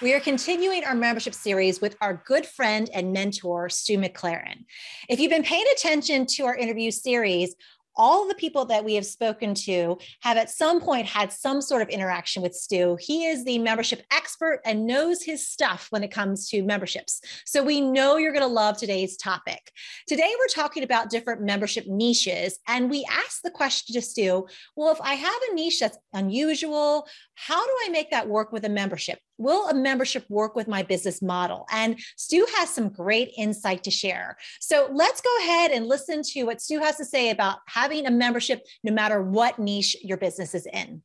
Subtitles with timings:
[0.00, 4.64] We are continuing our membership series with our good friend and mentor, Stu McLaren.
[5.08, 7.56] If you've been paying attention to our interview series,
[7.96, 11.82] all the people that we have spoken to have at some point had some sort
[11.82, 12.96] of interaction with Stu.
[13.00, 17.20] He is the membership expert and knows his stuff when it comes to memberships.
[17.44, 19.72] So we know you're going to love today's topic.
[20.06, 22.60] Today, we're talking about different membership niches.
[22.68, 27.08] And we asked the question to Stu well, if I have a niche that's unusual,
[27.34, 29.18] how do I make that work with a membership?
[29.38, 31.66] Will a membership work with my business model?
[31.70, 34.36] And Stu has some great insight to share.
[34.60, 38.10] So let's go ahead and listen to what Stu has to say about having a
[38.10, 41.02] membership no matter what niche your business is in.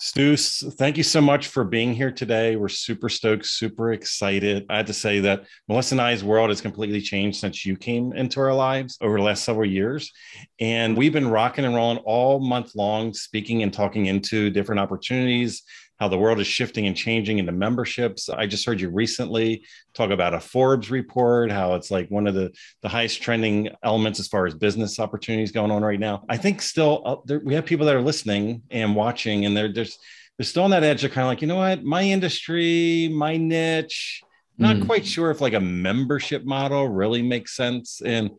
[0.00, 2.54] Stu, thank you so much for being here today.
[2.54, 4.64] We're super stoked, super excited.
[4.70, 8.12] I had to say that Melissa and I's world has completely changed since you came
[8.12, 10.12] into our lives over the last several years.
[10.60, 15.64] And we've been rocking and rolling all month long, speaking and talking into different opportunities,
[15.98, 18.28] how the world is shifting and changing into memberships.
[18.28, 22.34] I just heard you recently talk about a Forbes report, how it's like one of
[22.34, 26.24] the, the highest trending elements as far as business opportunities going on right now.
[26.28, 29.72] I think still uh, there, we have people that are listening and watching, and they're,
[29.72, 29.98] there's
[30.36, 33.36] they're still on that edge of kind of like, you know what, my industry, my
[33.36, 34.22] niche,
[34.56, 34.86] not mm.
[34.86, 38.00] quite sure if like a membership model really makes sense.
[38.04, 38.30] And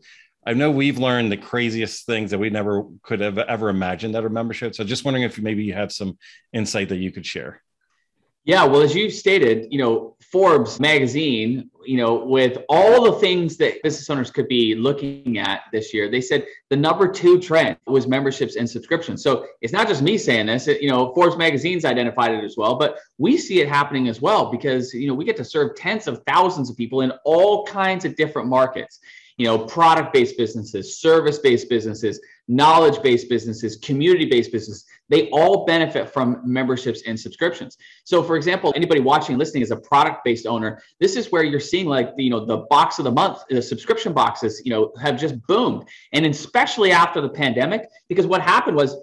[0.46, 4.24] I know we've learned the craziest things that we never could have ever imagined that
[4.24, 4.74] are membership.
[4.74, 6.18] So just wondering if maybe you have some
[6.52, 7.62] insight that you could share.
[8.44, 13.58] Yeah, well, as you stated, you know, Forbes magazine, you know, with all the things
[13.58, 17.76] that business owners could be looking at this year, they said the number two trend
[17.86, 19.22] was memberships and subscriptions.
[19.22, 22.56] So it's not just me saying this, it, you know, Forbes magazine's identified it as
[22.56, 25.76] well, but we see it happening as well because, you know, we get to serve
[25.76, 29.00] tens of thousands of people in all kinds of different markets
[29.40, 37.00] you know, product-based businesses, service-based businesses, knowledge-based businesses, community-based businesses, they all benefit from memberships
[37.06, 37.78] and subscriptions.
[38.04, 41.58] So for example, anybody watching and listening is a product-based owner, this is where you're
[41.58, 45.18] seeing like, you know, the box of the month, the subscription boxes, you know, have
[45.18, 45.84] just boomed.
[46.12, 48.94] And especially after the pandemic, because what happened was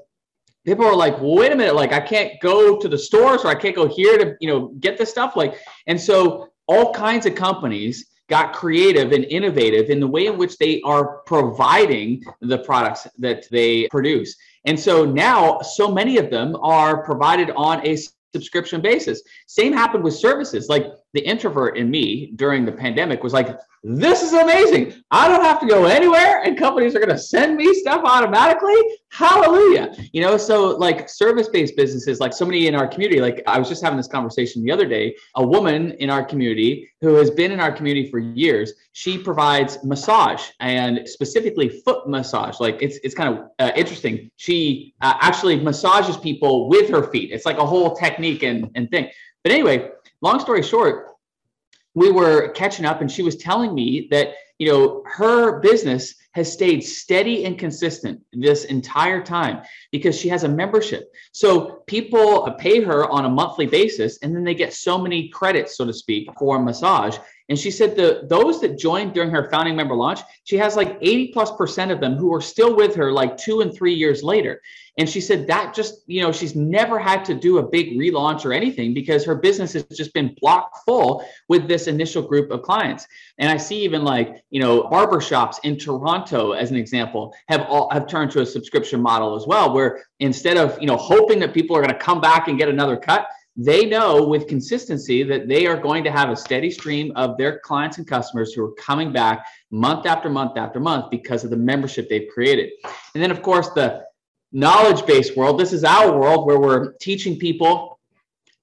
[0.68, 3.56] people are like, wait a minute, like I can't go to the stores or I
[3.56, 5.36] can't go here to, you know, get this stuff.
[5.36, 5.56] Like,
[5.88, 10.58] and so all kinds of companies got creative and innovative in the way in which
[10.58, 14.36] they are providing the products that they produce.
[14.66, 17.98] And so now, so many of them are provided on a
[18.34, 19.22] subscription basis.
[19.48, 20.68] Same happened with services.
[20.68, 24.94] Like the introvert in me during the pandemic was like, this is amazing.
[25.12, 28.76] I don't have to go anywhere and companies are going to send me stuff automatically.
[29.12, 29.96] Hallelujah.
[30.12, 33.58] You know, so like service based businesses, like so many in our community, like I
[33.60, 37.32] was just having this conversation the other day, a woman in our community who has
[37.32, 42.60] been in our community for years, she provides massage and specifically foot massage.
[42.60, 44.30] Like it's, it's kind of uh, interesting.
[44.36, 47.32] She uh, actually massages people with her feet.
[47.32, 49.10] It's like a whole technique and, and thing.
[49.44, 49.92] But anyway,
[50.22, 51.08] long story short,
[51.96, 56.54] we were catching up and she was telling me that you know her business has
[56.54, 61.12] stayed steady and consistent this entire time because she has a membership.
[61.32, 65.76] So people pay her on a monthly basis and then they get so many credits
[65.76, 67.18] so to speak for massage
[67.50, 70.98] and she said the those that joined during her founding member launch, she has like
[71.02, 74.22] 80 plus percent of them who are still with her like two and three years
[74.22, 74.62] later.
[75.00, 78.46] And she said that just, you know, she's never had to do a big relaunch
[78.46, 82.64] or anything because her business has just been block full with this initial group of
[82.64, 83.08] clients.
[83.38, 87.90] And I see even like, you know, barbershops in Toronto, as an example, have all
[87.92, 91.54] have turned to a subscription model as well, where instead of, you know, hoping that
[91.54, 95.48] people are going to come back and get another cut, they know with consistency that
[95.48, 98.74] they are going to have a steady stream of their clients and customers who are
[98.74, 102.70] coming back month after month after month because of the membership they've created.
[103.16, 104.04] And then, of course, the
[104.52, 105.60] knowledge based world.
[105.60, 107.97] This is our world where we're teaching people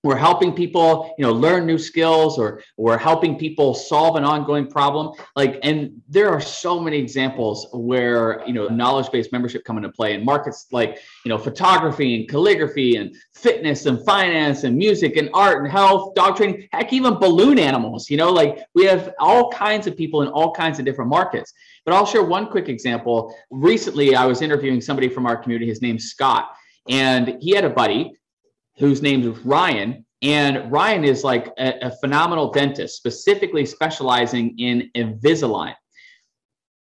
[0.04, 4.68] we're helping people you know learn new skills or we're helping people solve an ongoing
[4.68, 5.12] problem.
[5.34, 9.88] Like and there are so many examples where you know knowledge based membership come into
[9.88, 15.16] play in markets like you know photography and calligraphy and fitness and finance and music
[15.16, 18.30] and art and health dog training heck even balloon animals you know?
[18.30, 21.54] Like we have all kinds of people in all kinds of different markets.
[21.86, 23.34] But i'll share one quick example.
[23.50, 25.66] Recently i was interviewing somebody from our community.
[25.66, 26.50] His name's scott.
[26.86, 28.12] And he had a buddy
[28.78, 30.04] whose name is Ryan.
[30.22, 35.74] And Ryan is like a, a phenomenal dentist, specifically specializing in Invisalign.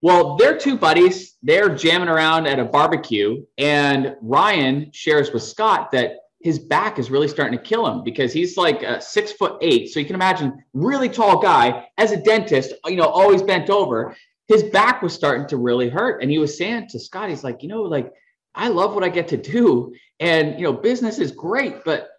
[0.01, 1.37] Well, they're two buddies.
[1.41, 7.09] They're jamming around at a barbecue, and Ryan shares with Scott that his back is
[7.09, 9.89] really starting to kill him because he's like a six foot eight.
[9.89, 14.15] So you can imagine, really tall guy as a dentist, you know, always bent over.
[14.47, 17.63] His back was starting to really hurt, and he was saying to Scott, he's like,
[17.63, 18.13] you know, like
[18.57, 22.09] I love what I get to do, and you know, business is great, but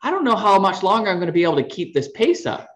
[0.00, 2.46] I don't know how much longer I'm going to be able to keep this pace
[2.46, 2.68] up.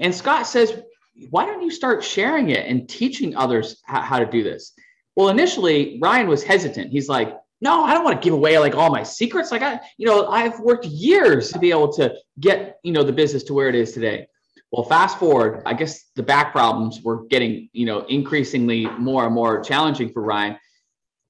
[0.00, 0.82] And Scott says,
[1.30, 4.72] why don't you start sharing it and teaching others how, to do this?
[5.16, 6.90] Well, initially, Ryan was hesitant.
[6.90, 9.50] He's like, no, I don't want to give away like all my secrets.
[9.50, 13.12] Like I, you know, I've worked years to be able to get, you know, the
[13.12, 14.26] business to where it is today.
[14.70, 19.34] Well, fast forward, I guess the back problems were getting, you know, increasingly more and
[19.34, 20.56] more challenging for Ryan.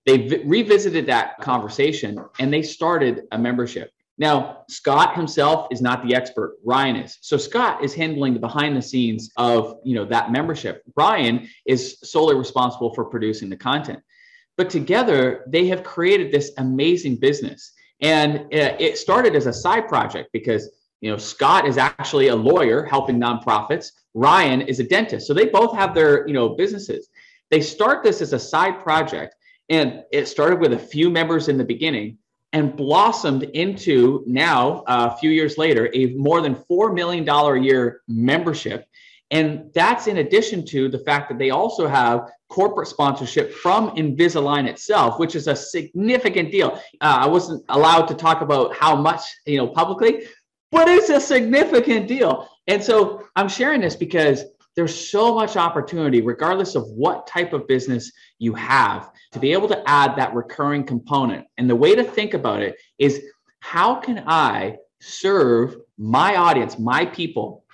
[0.09, 3.93] They v- revisited that conversation and they started a membership.
[4.17, 6.57] Now, Scott himself is not the expert.
[6.65, 7.19] Ryan is.
[7.21, 10.83] So Scott is handling the behind the scenes of, you know, that membership.
[10.97, 14.01] Ryan is solely responsible for producing the content.
[14.57, 17.75] But together, they have created this amazing business.
[18.01, 20.71] And uh, it started as a side project because,
[21.03, 23.93] you know, Scott is actually a lawyer helping nonprofits.
[24.15, 25.27] Ryan is a dentist.
[25.27, 27.11] So they both have their, you know, businesses.
[27.51, 29.35] They start this as a side project
[29.69, 32.19] and it started with a few members in the beginning
[32.53, 37.63] and blossomed into now, uh, a few years later, a more than $4 million a
[37.63, 38.87] year membership.
[39.31, 44.67] And that's in addition to the fact that they also have corporate sponsorship from Invisalign
[44.67, 46.81] itself, which is a significant deal.
[47.03, 50.23] Uh, I wasn't allowed to talk about how much, you know, publicly,
[50.73, 52.49] but it's a significant deal.
[52.67, 54.45] And so I'm sharing this because
[54.79, 59.67] there's so much opportunity, regardless of what type of business you have, to be able
[59.67, 61.45] to add that recurring component.
[61.57, 63.25] And the way to think about it is
[63.59, 67.65] how can I serve my audience, my people,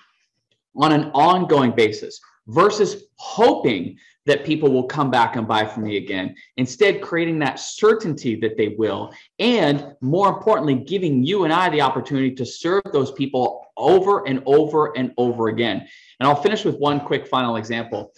[0.75, 5.97] on an ongoing basis versus hoping that people will come back and buy from me
[5.97, 6.35] again.
[6.57, 9.13] Instead, creating that certainty that they will.
[9.39, 14.43] And more importantly, giving you and I the opportunity to serve those people over and
[14.47, 15.87] over and over again.
[16.21, 18.13] And I'll finish with one quick final example.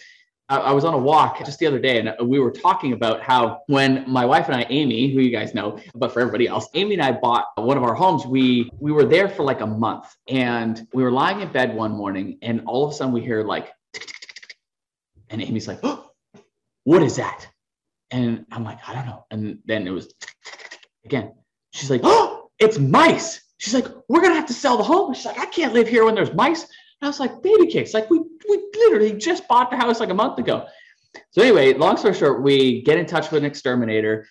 [0.49, 3.63] I was on a walk just the other day and we were talking about how
[3.67, 6.93] when my wife and I, Amy, who you guys know, but for everybody else, Amy
[6.93, 8.25] and I bought one of our homes.
[8.25, 11.91] We we were there for like a month and we were lying in bed one
[11.91, 13.73] morning and all of a sudden we hear like
[15.29, 16.11] and Amy's like, oh,
[16.83, 17.47] what is that?
[18.11, 19.25] And I'm like, I don't know.
[19.31, 20.13] And then it was
[21.05, 21.33] again.
[21.71, 23.41] She's like, oh, it's mice.
[23.57, 25.13] She's like, we're gonna have to sell the home.
[25.13, 26.63] She's like, I can't live here when there's mice.
[26.63, 27.93] And I was like, baby cakes.
[27.93, 30.65] Like we we literally just bought the house like a month ago.
[31.31, 34.27] So anyway, long story short, we get in touch with an exterminator.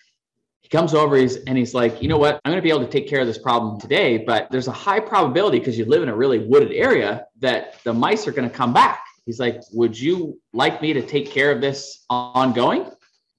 [0.61, 2.41] He comes over, he's and he's like, you know what?
[2.43, 4.99] I'm gonna be able to take care of this problem today, but there's a high
[4.99, 8.73] probability because you live in a really wooded area that the mice are gonna come
[8.73, 9.06] back.
[9.27, 12.89] He's like, Would you like me to take care of this ongoing?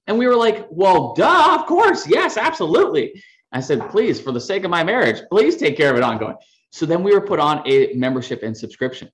[0.07, 2.07] And we were like, Well, duh, of course.
[2.07, 3.21] Yes, absolutely.
[3.51, 6.35] I said, Please, for the sake of my marriage, please take care of it ongoing.
[6.71, 9.09] So then we were put on a membership and subscription.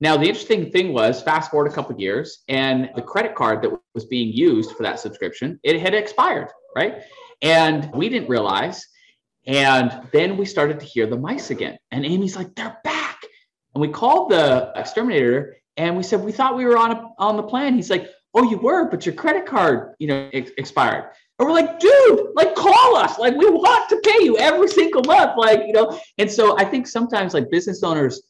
[0.00, 3.72] Now, the interesting thing was, fast forward a couple years, and the credit card that
[3.94, 7.02] was being used for that subscription, it had expired, right?
[7.42, 8.86] And we didn't realize.
[9.46, 11.78] And then we started to hear the mice again.
[11.90, 13.20] And Amy's like, they're back.
[13.74, 17.36] And we called the exterminator and we said, we thought we were on a, on
[17.36, 17.74] the plan.
[17.74, 21.10] He's like, oh, you were, but your credit card, you know, ex- expired.
[21.38, 23.18] And we're like, dude, like call us.
[23.18, 25.32] Like we want to pay you every single month.
[25.36, 28.22] Like, you know, and so I think sometimes like business owners,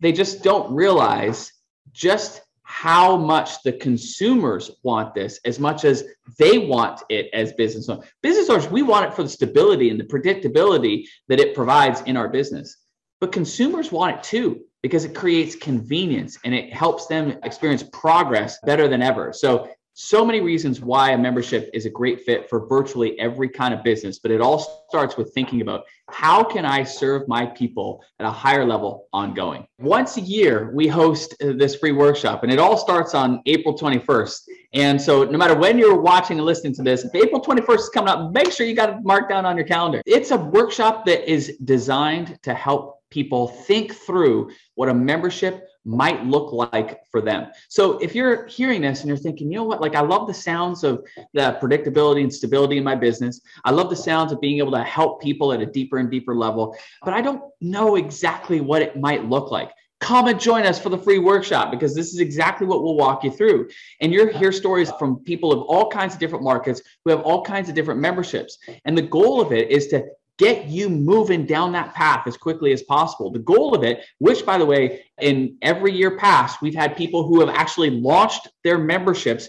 [0.00, 1.52] they just don't realize
[1.92, 6.04] just how much the consumers want this as much as
[6.38, 8.08] they want it as business owners.
[8.22, 12.16] Business owners, we want it for the stability and the predictability that it provides in
[12.16, 12.78] our business.
[13.20, 18.58] But consumers want it too because it creates convenience and it helps them experience progress
[18.64, 19.32] better than ever.
[19.32, 23.74] So, so many reasons why a membership is a great fit for virtually every kind
[23.74, 28.02] of business, but it all starts with thinking about how can I serve my people
[28.18, 29.66] at a higher level ongoing.
[29.78, 33.76] Once a year, we host uh, this free workshop, and it all starts on April
[33.76, 34.40] 21st.
[34.72, 38.08] And so, no matter when you're watching and listening to this, April 21st is coming
[38.08, 40.00] up, make sure you got it marked down on your calendar.
[40.06, 46.24] It's a workshop that is designed to help people think through what a membership might
[46.24, 47.48] look like for them.
[47.68, 50.34] So if you're hearing this and you're thinking, you know what, like I love the
[50.34, 51.04] sounds of
[51.34, 53.40] the predictability and stability in my business.
[53.64, 56.34] I love the sounds of being able to help people at a deeper and deeper
[56.34, 59.70] level, but I don't know exactly what it might look like.
[60.00, 63.22] Come and join us for the free workshop because this is exactly what we'll walk
[63.22, 63.68] you through.
[64.00, 67.44] And you'll hear stories from people of all kinds of different markets who have all
[67.44, 68.58] kinds of different memberships.
[68.84, 70.04] And the goal of it is to
[70.42, 73.30] get you moving down that path as quickly as possible.
[73.30, 77.24] The goal of it, which by the way, in every year past, we've had people
[77.24, 79.48] who have actually launched their memberships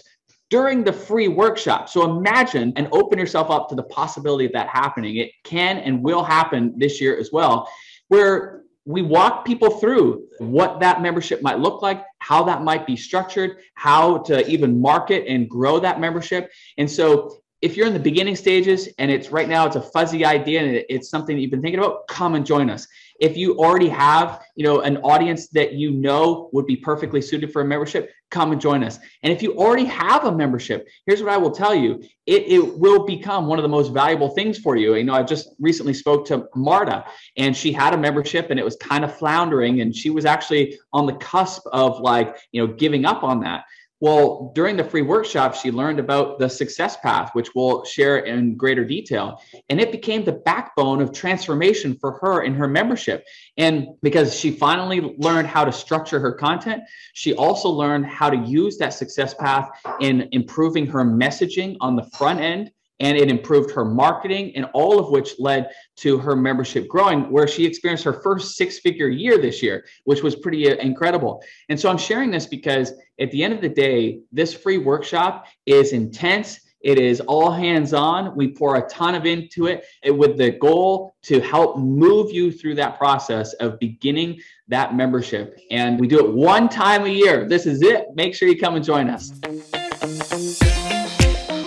[0.50, 1.88] during the free workshop.
[1.88, 5.16] So imagine and open yourself up to the possibility of that happening.
[5.16, 7.68] It can and will happen this year as well,
[8.06, 12.96] where we walk people through what that membership might look like, how that might be
[12.96, 16.52] structured, how to even market and grow that membership.
[16.78, 20.22] And so if you're in the beginning stages and it's right now it's a fuzzy
[20.22, 22.86] idea and it's something that you've been thinking about come and join us.
[23.18, 27.50] If you already have you know an audience that you know would be perfectly suited
[27.54, 28.98] for a membership come and join us.
[29.22, 32.02] And if you already have a membership here's what i will tell you.
[32.26, 34.94] It, it will become one of the most valuable things for you.
[34.96, 37.06] You know i just recently spoke to marta
[37.38, 40.78] and she had a membership and it was kind of floundering and she was actually
[40.92, 43.64] on the cusp of like you know giving up on that
[44.04, 48.54] well, during the free workshop, she learned about the success path, which we'll share in
[48.54, 49.40] greater detail.
[49.70, 53.24] And it became the backbone of transformation for her in her membership.
[53.56, 56.82] And because she finally learned how to structure her content,
[57.14, 59.70] she also learned how to use that success path
[60.02, 64.98] in improving her messaging on the front end and it improved her marketing and all
[64.98, 69.38] of which led to her membership growing where she experienced her first six figure year
[69.38, 73.42] this year which was pretty uh, incredible and so i'm sharing this because at the
[73.42, 78.36] end of the day this free workshop is intense it is all hands on.
[78.36, 82.74] We pour a ton of into it with the goal to help move you through
[82.74, 85.58] that process of beginning that membership.
[85.70, 87.48] And we do it one time a year.
[87.48, 88.08] This is it.
[88.14, 89.32] Make sure you come and join us.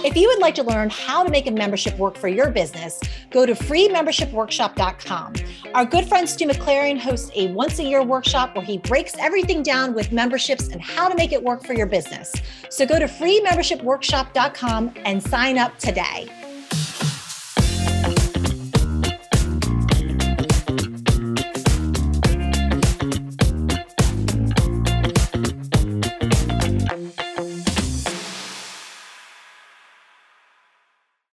[0.07, 2.97] If you would like to learn how to make a membership work for your business,
[3.29, 5.33] go to freemembershipworkshop.com.
[5.73, 9.63] Our good friend Stu McLaren hosts a once a year workshop where he breaks everything
[9.63, 12.33] down with memberships and how to make it work for your business.
[12.69, 16.29] So go to freemembershipworkshop.com and sign up today.